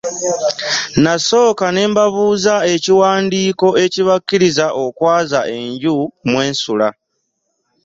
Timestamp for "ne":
1.71-1.83